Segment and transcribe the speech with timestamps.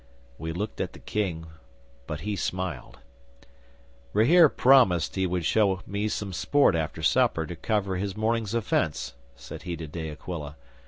[0.39, 1.45] 'We looked at the King,
[2.07, 2.97] but he smiled.
[4.13, 9.13] '"Rahere promised he would show me some sport after supper to cover his morning's offence,"
[9.35, 10.55] said he to De Aquila.